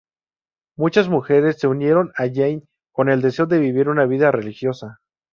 Muchas 0.79 1.09
mujeres 1.09 1.59
se 1.59 1.67
unieron 1.67 2.11
a 2.15 2.25
Jeanne 2.25 2.63
con 2.91 3.07
el 3.07 3.21
deseo 3.21 3.45
de 3.45 3.59
vivir 3.59 3.87
una 3.87 4.07
vida 4.07 4.31
religiosa. 4.31 4.97